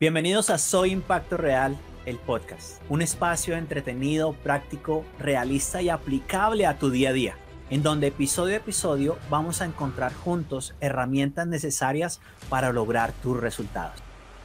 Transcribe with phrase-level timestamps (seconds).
[0.00, 6.78] Bienvenidos a Soy Impacto Real, el podcast, un espacio entretenido, práctico, realista y aplicable a
[6.78, 7.36] tu día a día,
[7.68, 14.02] en donde episodio a episodio vamos a encontrar juntos herramientas necesarias para lograr tus resultados.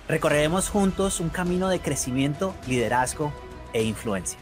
[0.09, 3.31] Recorreremos juntos un camino de crecimiento, liderazgo
[3.71, 4.37] e influencia.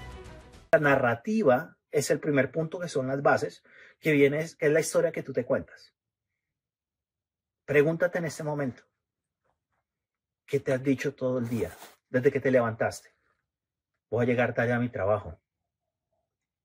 [0.71, 3.61] La narrativa es el primer punto que son las bases,
[3.99, 5.93] que viene, que es la historia que tú te cuentas.
[7.67, 8.81] Pregúntate en este momento,
[10.45, 11.71] ¿Qué te has dicho todo el día
[12.09, 13.09] desde que te levantaste?
[14.09, 15.39] Voy a llegar tarde a mi trabajo.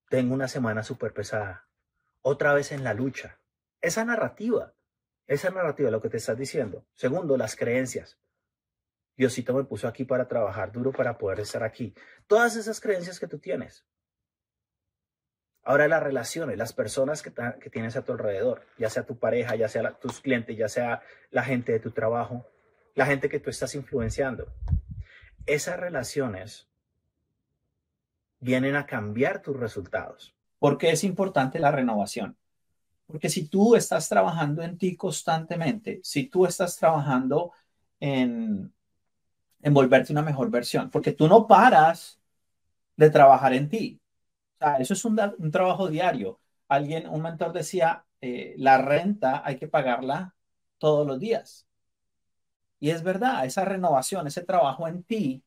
[0.08, 1.68] Tengo una semana súper pesada.
[2.22, 3.38] Otra vez en la lucha.
[3.80, 4.74] Esa narrativa,
[5.26, 6.86] esa narrativa, lo que te estás diciendo.
[6.94, 8.18] Segundo, las creencias.
[9.16, 11.94] Diosito me puso aquí para trabajar duro para poder estar aquí.
[12.26, 13.84] Todas esas creencias que tú tienes.
[15.62, 19.54] Ahora las relaciones, las personas que, que tienes a tu alrededor, ya sea tu pareja,
[19.54, 22.46] ya sea tus clientes, ya sea la gente de tu trabajo,
[22.94, 24.52] la gente que tú estás influenciando.
[25.46, 26.68] Esas relaciones
[28.40, 30.34] vienen a cambiar tus resultados.
[30.58, 32.36] ¿Por qué es importante la renovación?
[33.06, 37.52] Porque si tú estás trabajando en ti constantemente, si tú estás trabajando
[38.00, 38.72] en,
[39.62, 42.20] en volverte una mejor versión, porque tú no paras
[42.96, 44.00] de trabajar en ti.
[44.80, 46.40] Eso es un, un trabajo diario.
[46.66, 50.34] Alguien, un mentor decía, eh, la renta hay que pagarla
[50.78, 51.67] todos los días.
[52.80, 55.42] Y es verdad, esa renovación, ese trabajo en ti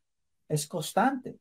[0.50, 1.40] es constante.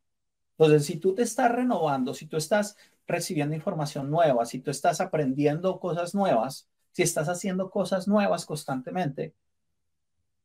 [0.59, 5.01] Entonces, si tú te estás renovando, si tú estás recibiendo información nueva, si tú estás
[5.01, 9.35] aprendiendo cosas nuevas, si estás haciendo cosas nuevas constantemente,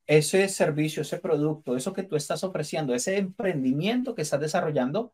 [0.07, 5.13] ese servicio, ese producto, eso que tú estás ofreciendo, ese emprendimiento que estás desarrollando,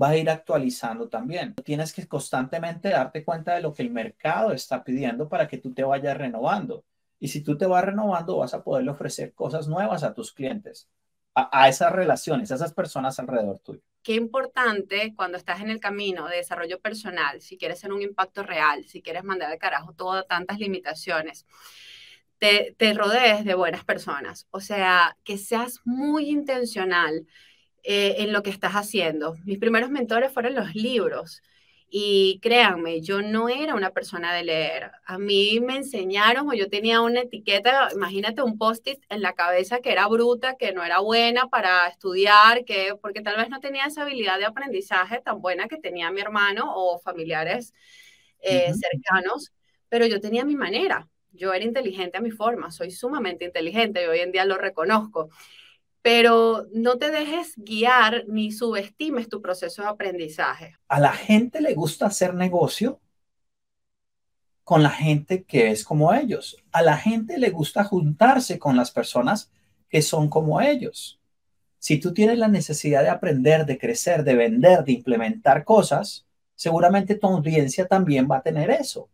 [0.00, 1.54] va a ir actualizando también.
[1.54, 5.72] Tienes que constantemente darte cuenta de lo que el mercado está pidiendo para que tú
[5.74, 6.84] te vayas renovando.
[7.22, 10.88] Y si tú te vas renovando, vas a poderle ofrecer cosas nuevas a tus clientes,
[11.36, 13.80] a, esas relaciones, a esas personas alrededor tuyo.
[14.02, 18.42] Qué importante cuando estás en el camino de desarrollo personal, si quieres ser un impacto
[18.42, 21.46] real, si quieres mandar al carajo todas tantas limitaciones,
[22.40, 24.48] te, rodees de buenas personas.
[24.50, 27.28] O sea, que seas muy intencional
[27.84, 29.36] eh, en lo que estás haciendo.
[29.44, 31.40] Mis primeros mentores fueron los libros.
[31.94, 34.92] Y créanme, yo no era una persona de leer.
[35.04, 39.80] A mí me enseñaron o yo tenía una etiqueta, imagínate un post-it en la cabeza
[39.80, 43.84] que era bruta, que no era buena para estudiar, que porque tal vez no tenía
[43.84, 47.74] esa habilidad de aprendizaje tan buena que tenía mi hermano o familiares
[48.40, 49.52] eh, cercanos,
[49.90, 51.10] pero yo tenía mi manera.
[51.30, 55.28] Yo era inteligente a mi forma, soy sumamente inteligente y hoy en día lo reconozco
[56.02, 60.76] pero no te dejes guiar ni subestimes tu proceso de aprendizaje.
[60.88, 63.00] A la gente le gusta hacer negocio
[64.64, 66.56] con la gente que es como ellos.
[66.72, 69.50] A la gente le gusta juntarse con las personas
[69.88, 71.20] que son como ellos.
[71.78, 77.16] Si tú tienes la necesidad de aprender, de crecer, de vender, de implementar cosas, seguramente
[77.16, 79.08] tu audiencia también va a tener eso.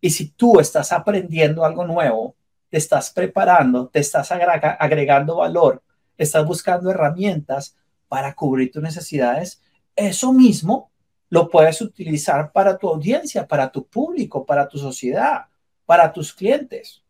[0.00, 2.34] Y si tú estás aprendiendo algo nuevo,
[2.70, 5.82] te estás preparando, te estás agregando valor,
[6.18, 7.76] estás buscando herramientas
[8.08, 9.60] para cubrir tus necesidades,
[9.94, 10.90] eso mismo
[11.28, 15.46] lo puedes utilizar para tu audiencia, para tu público, para tu sociedad,
[15.84, 17.02] para tus clientes,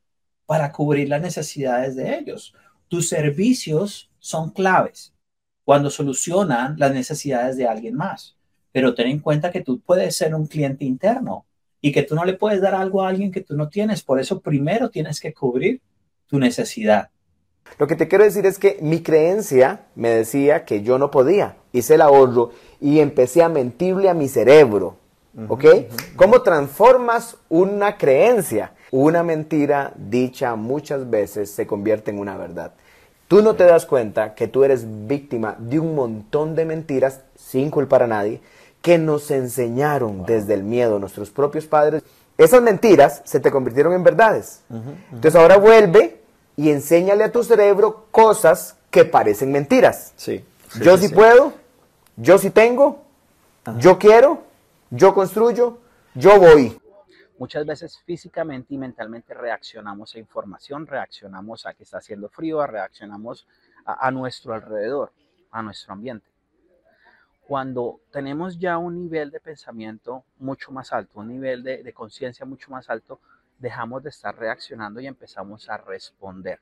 [0.47, 2.55] para cubrir las necesidades de ellos.
[2.89, 5.13] Tus servicios son claves
[5.65, 8.37] cuando solucionan las necesidades de alguien más.
[8.73, 11.47] Pero ten en cuenta que tú puedes ser un cliente interno
[11.81, 14.03] y que tú no le puedes dar algo a alguien que tú no tienes.
[14.03, 15.83] Por eso primero tienes que cubrir
[16.27, 17.11] tu necesidad.
[17.79, 21.57] Lo que te quiero decir es que mi creencia me decía que yo no podía.
[21.73, 22.51] Hice el ahorro
[22.81, 24.97] y empecé a mentirle a mi cerebro.
[25.49, 25.65] ¿Ok?
[26.17, 28.73] ¿Cómo transformas una creencia?
[28.91, 32.73] Una mentira dicha muchas veces se convierte en una verdad.
[33.29, 37.71] Tú no te das cuenta que tú eres víctima de un montón de mentiras sin
[37.71, 38.41] culpar a nadie
[38.81, 42.05] que nos enseñaron desde el miedo nuestros propios padres.
[42.39, 44.63] Esas mentiras se te convirtieron en verdades.
[45.13, 46.21] Entonces ahora vuelve
[46.57, 50.13] y enséñale a tu cerebro cosas que parecen mentiras.
[50.17, 50.45] Sí.
[50.81, 51.53] yo sí, puedo,
[52.17, 53.05] yo sí tengo,
[53.79, 54.43] yo quiero,
[54.91, 55.79] yo construyo,
[56.15, 56.81] yo voy.
[57.39, 63.47] Muchas veces físicamente y mentalmente reaccionamos a información, reaccionamos a que está haciendo frío, reaccionamos
[63.85, 65.13] a, nuestro alrededor,
[65.51, 66.27] a nuestro ambiente.
[67.47, 72.47] Cuando tenemos ya un nivel de pensamiento mucho más alto, un nivel de, de conciencia
[72.47, 73.21] mucho más alto,
[73.59, 76.61] dejamos de estar reaccionando y empezamos a responder.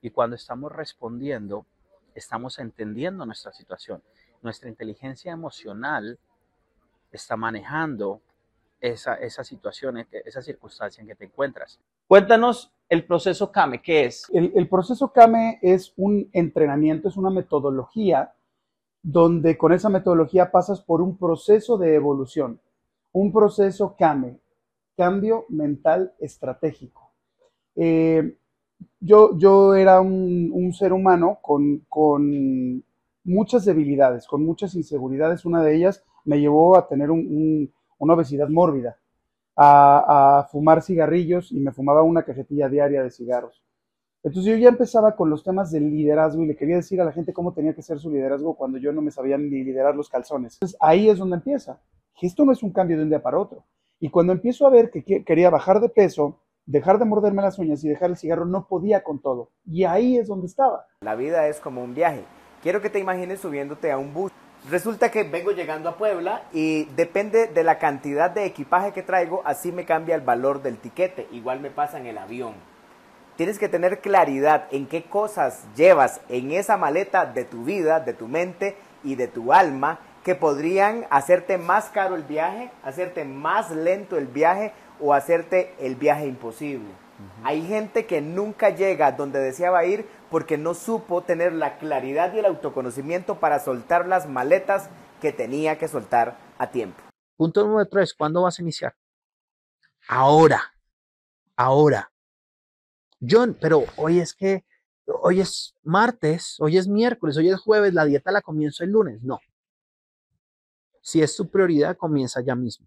[0.00, 1.66] Y cuando estamos respondiendo,
[2.14, 4.02] estamos entendiendo nuestra situación.
[4.42, 6.18] Nuestra inteligencia emocional
[7.10, 8.20] está manejando
[8.80, 11.80] esa, esa situación, esa circunstancia en que te encuentras.
[12.06, 14.30] Cuéntanos el proceso CAME, ¿qué es?
[14.32, 18.34] El, el proceso CAME es un entrenamiento, es una metodología
[19.02, 22.60] donde con esa metodología pasas por un proceso de evolución,
[23.12, 24.38] un proceso CAME,
[24.96, 27.12] cambio mental estratégico.
[27.76, 28.36] Eh,
[29.00, 32.82] yo, yo era un, un ser humano con, con,
[33.26, 35.44] muchas debilidades, con muchas inseguridades.
[35.44, 38.98] Una de ellas me llevó a tener un, un, una obesidad mórbida,
[39.56, 43.62] a, a, fumar cigarrillos y me fumaba una cajetilla diaria de cigarros.
[44.22, 47.12] Entonces yo ya empezaba con los temas del liderazgo y le quería decir a la
[47.12, 50.08] gente cómo tenía que ser su liderazgo cuando yo no me sabía ni liderar los
[50.08, 50.54] calzones.
[50.54, 51.78] Entonces ahí es donde empieza.
[52.20, 53.64] Esto no es un cambio de un día para otro.
[54.04, 57.82] Y cuando empiezo a ver que quería bajar de peso, dejar de morderme las uñas
[57.82, 59.48] y dejar el cigarro, no podía con todo.
[59.64, 60.84] Y ahí es donde estaba.
[61.00, 62.22] La vida es como un viaje.
[62.62, 64.30] Quiero que te imagines subiéndote a un bus.
[64.68, 69.40] Resulta que vengo llegando a Puebla y depende de la cantidad de equipaje que traigo,
[69.46, 71.26] así me cambia el valor del tiquete.
[71.32, 72.52] Igual me pasa en el avión.
[73.36, 78.12] Tienes que tener claridad en qué cosas llevas en esa maleta de tu vida, de
[78.12, 83.70] tu mente y de tu alma que podrían hacerte más caro el viaje, hacerte más
[83.70, 86.88] lento el viaje o hacerte el viaje imposible.
[86.88, 87.42] Uh -huh.
[87.44, 92.38] Hay gente que nunca llega donde deseaba ir porque no supo tener la claridad y
[92.38, 94.88] el autoconocimiento para soltar las maletas
[95.20, 97.00] que tenía que soltar a tiempo.
[97.36, 98.94] Punto número tres, ¿cuándo vas a iniciar?
[100.08, 100.74] Ahora,
[101.56, 102.10] ahora.
[103.20, 104.64] John, pero hoy es que,
[105.06, 109.22] hoy es martes, hoy es miércoles, hoy es jueves, la dieta la comienzo el lunes.
[109.22, 109.40] No.
[111.04, 112.86] Si es tu prioridad, comienza ya mismo.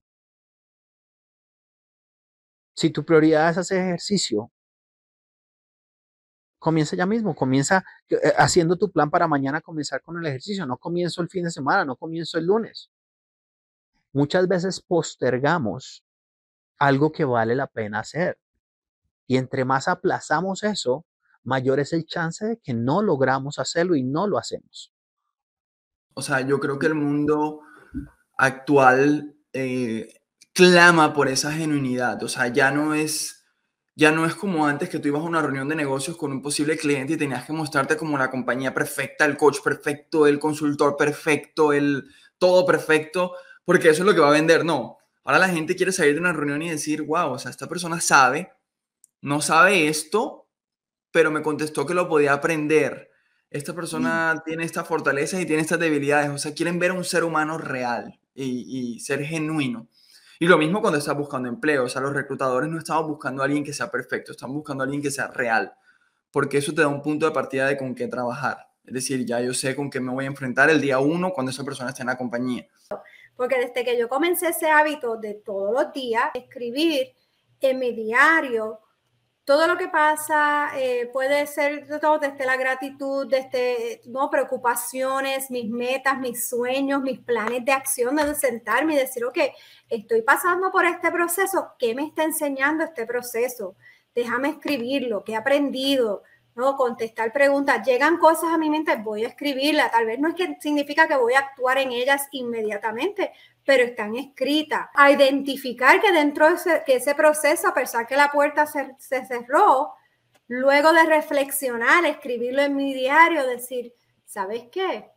[2.75, 4.51] Si tu prioridad es hacer ejercicio,
[6.57, 10.77] comienza ya mismo, comienza eh, haciendo tu plan para mañana comenzar con el ejercicio, no
[10.77, 12.89] comienzo el fin de semana, no comienzo el lunes.
[14.13, 16.03] Muchas veces postergamos
[16.79, 18.39] algo que vale la pena hacer.
[19.27, 21.05] Y entre más aplazamos eso,
[21.43, 24.91] mayor es el chance de que no logramos hacerlo y no lo hacemos.
[26.15, 27.61] O sea, yo creo que el mundo
[28.38, 30.22] actual eh,
[30.54, 32.22] clama por esa genuinidad.
[32.24, 33.38] O sea, ya no es
[33.95, 36.42] ya no es como antes que tú ibas a una reunión de negocios con un
[36.44, 40.95] posible cliente y tenías que mostrarte como la compañía perfecta, el coach perfecto, el consultor
[40.95, 42.07] perfecto, el
[42.38, 43.34] todo perfecto,
[43.66, 44.63] porque eso es lo que va a vender.
[44.66, 47.68] No, ahora la gente quiere salir de una reunión y decir, wow, o sea, esta
[47.68, 48.54] persona sabe,
[49.22, 50.48] no sabe esto,
[51.12, 53.10] pero me contestó que lo podía aprender.
[53.50, 54.44] Esta persona mm.
[54.45, 56.30] tiene estas fortalezas y tiene estas debilidades.
[56.30, 59.88] O sea, quieren ver a un ser humano real y, ser genuino.
[60.39, 63.45] Y lo mismo cuando estás buscando empleo, o sea, los reclutadores no estamos buscando a
[63.45, 65.74] alguien que sea perfecto, estamos buscando a alguien que sea real,
[66.31, 68.68] porque eso te da un punto de partida de con qué trabajar.
[68.86, 71.51] Es decir, ya yo sé con qué me voy a enfrentar el día uno cuando
[71.51, 72.68] esa persona esté en la compañía.
[73.36, 77.13] Porque desde que yo comencé ese hábito de todos los días escribir
[77.60, 78.80] en mi diario,
[79.47, 85.69] todo lo que pasa eh, puede ser todo desde la gratitud, desde no preocupaciones, mis
[85.69, 89.38] metas, mis sueños, mis planes de acción, de sentarme y decir, ok,
[89.88, 93.77] estoy pasando por este proceso, ¿qué me está enseñando este proceso?
[94.13, 96.23] Déjame escribirlo, ¿qué he aprendido?
[96.57, 100.33] No, contestar preguntas, llegan cosas a mi mente, voy a escribirla, tal vez no es
[100.33, 103.31] que significa que voy a actuar en ellas inmediatamente,
[103.63, 104.88] pero están escritas.
[104.95, 109.94] A identificar que dentro de ese, proceso, a pesar que la puerta se, se cerró,
[110.48, 113.93] luego de reflexionar, escribirlo en mi diario, decir,
[114.25, 115.12] ¿sabes qué?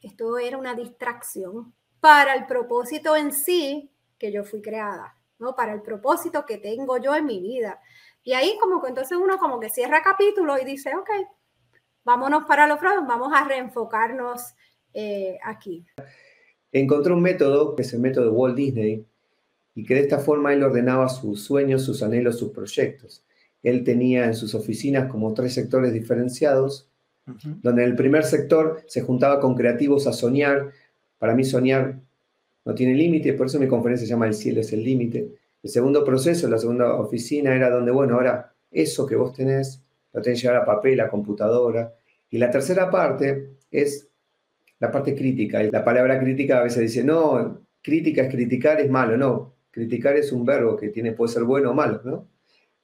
[0.00, 5.54] Esto era una distracción para el propósito en sí que yo fui creada, ¿no?
[5.54, 7.78] Para el propósito que tengo yo en mi vida.
[8.22, 11.08] Y ahí como que entonces uno como que cierra capítulo y dice, ok,
[12.04, 14.54] vámonos para los próximos, vamos a reenfocarnos
[14.94, 15.84] eh, aquí.
[16.72, 19.06] Encontró un método, que es el método de Walt Disney,
[19.74, 23.24] y que de esta forma él ordenaba sus sueños, sus anhelos, sus proyectos.
[23.62, 26.90] Él tenía en sus oficinas como tres sectores diferenciados,
[27.26, 27.60] uh -huh.
[27.62, 30.72] donde en el primer sector se juntaba con creativos a soñar.
[31.18, 32.00] Para mí soñar
[32.64, 35.37] no tiene límite, por eso mi conferencia se llama El cielo es el límite.
[35.62, 40.22] El segundo proceso, la segunda oficina, era donde, bueno, ahora eso que vos tenés, lo
[40.22, 41.94] tenés que llevar a papel, a computadora.
[42.30, 44.08] Y la tercera parte es
[44.78, 45.62] la parte crítica.
[45.64, 49.16] La palabra crítica a veces dice, no, crítica es criticar, es malo.
[49.16, 52.28] No, criticar es un verbo que tiene, puede ser bueno o malo, ¿no?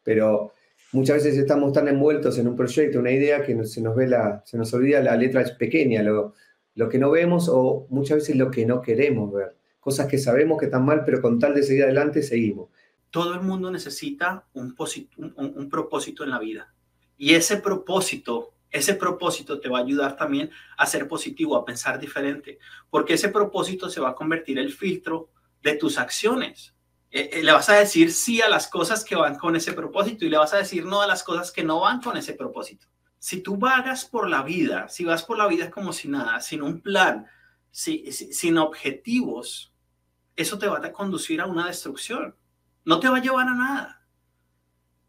[0.02, 0.52] Pero
[0.92, 4.42] muchas veces estamos tan envueltos en un proyecto, una idea, que se nos, ve la,
[4.44, 6.34] se nos olvida la letra pequeña, lo,
[6.74, 10.58] lo que no vemos o muchas veces lo que no queremos ver cosas que sabemos
[10.58, 12.70] que están mal, pero con tal de seguir adelante seguimos.
[13.10, 14.74] Todo el mundo necesita un,
[15.18, 16.72] un, un, propósito en la vida.
[17.18, 22.00] Y ese propósito, ese propósito te va a ayudar también a ser positivo, a pensar
[22.00, 25.28] diferente, porque ese propósito se va a convertir el filtro
[25.62, 26.74] de tus acciones.
[27.10, 30.24] Eh, eh, le vas a decir sí a las cosas que van con ese propósito
[30.24, 32.86] y le vas a decir no a las cosas que no van con ese propósito.
[33.18, 36.62] Si tú vagas por la vida, si vas por la vida como si nada, sin
[36.62, 37.26] un plan,
[37.70, 39.73] sin objetivos,
[40.36, 42.36] eso te va a conducir a una destrucción.
[42.84, 44.06] No te va a llevar a nada.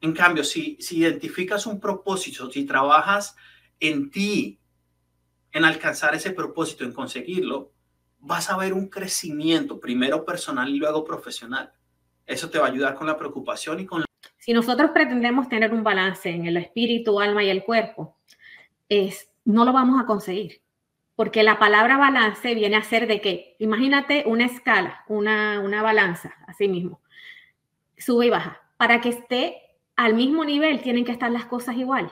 [0.01, 3.35] En cambio, si, si identificas un propósito, si trabajas
[3.79, 4.59] en ti,
[5.51, 7.71] en alcanzar ese propósito, en conseguirlo,
[8.19, 11.71] vas a ver un crecimiento, primero personal y luego profesional.
[12.25, 14.05] Eso te va a ayudar con la preocupación y con la...
[14.37, 18.17] Si nosotros pretendemos tener un balance en el espíritu, alma y el cuerpo,
[18.89, 20.61] es, no lo vamos a conseguir.
[21.15, 26.35] Porque la palabra balance viene a ser de que, imagínate una escala, una, una balanza,
[26.47, 27.01] así mismo,
[27.97, 28.61] sube y baja.
[28.77, 29.61] Para que esté
[29.95, 32.11] al mismo nivel, tienen que estar las cosas igual.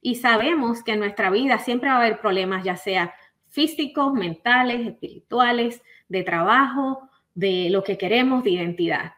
[0.00, 3.14] Y sabemos que en nuestra vida siempre va a haber problemas, ya sea
[3.48, 9.14] físicos, mentales, espirituales, de trabajo, de lo que queremos, de identidad.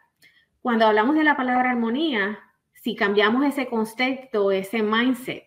[0.63, 2.39] Cuando hablamos de la palabra armonía,
[2.73, 5.47] si cambiamos ese concepto, ese mindset,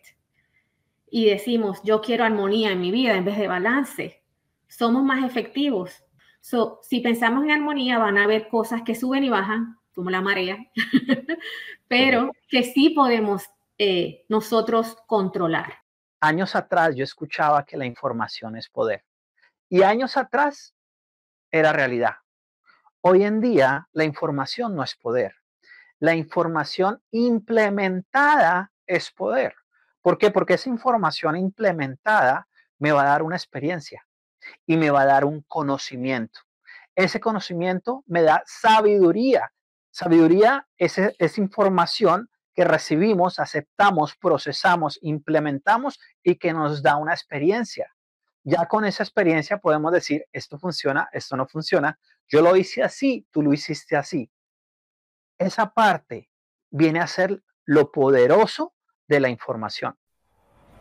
[1.12, 4.24] y decimos, yo quiero armonía en mi vida en vez de balance,
[4.68, 6.04] somos más efectivos.
[6.42, 10.22] So, si pensamos en armonía, van a haber cosas que suben y bajan, como la
[10.22, 10.58] marea,
[11.88, 13.44] pero que sí podemos
[13.78, 15.74] eh, nosotros controlar.
[16.22, 19.04] Años atrás yo escuchaba que la información es poder.
[19.70, 20.74] Y años atrás
[21.52, 22.16] era realidad.
[23.02, 25.36] Hoy en día la información no es poder.
[26.00, 29.54] La información implementada es poder.
[30.10, 30.32] ¿Por qué?
[30.32, 32.48] Porque esa información implementada
[32.80, 34.08] me va a dar una experiencia
[34.66, 36.40] y me va a dar un conocimiento.
[36.96, 39.54] Ese conocimiento me da sabiduría.
[39.92, 47.94] Sabiduría es, es información que recibimos, aceptamos, procesamos, implementamos y que nos da una experiencia.
[48.44, 53.28] Ya con esa experiencia podemos decir, esto funciona, esto no funciona, yo lo hice así,
[53.30, 54.32] tú lo hiciste así.
[55.38, 56.32] Esa parte
[56.72, 58.74] viene a ser lo poderoso
[59.10, 59.96] de la información.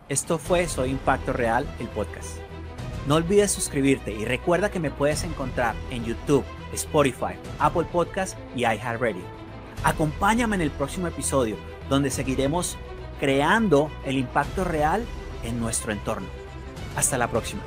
[0.09, 2.39] Esto fue Soy Impacto Real, el podcast.
[3.07, 8.61] No olvides suscribirte y recuerda que me puedes encontrar en YouTube, Spotify, Apple Podcast y
[8.61, 9.25] iHeartRadio.
[9.83, 11.57] Acompáñame en el próximo episodio
[11.89, 12.77] donde seguiremos
[13.19, 15.05] creando el impacto real
[15.43, 16.29] en nuestro entorno.
[16.97, 17.63] Hasta la próxima.